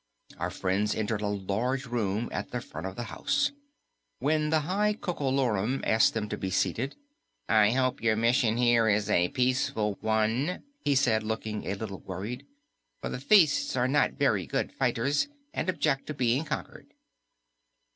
[0.39, 3.51] Our friends entered a large room at the front of the house,
[4.17, 6.95] where the High Coco Lorum asked them to be seated.
[7.47, 12.47] "I hope your mission here is a peaceful one," he said, looking a little worried,
[12.99, 16.95] "for the Thists are not very good fighters and object to being conquered."